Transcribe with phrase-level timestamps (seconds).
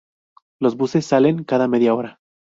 [0.59, 2.17] Los buses salen cada media hora.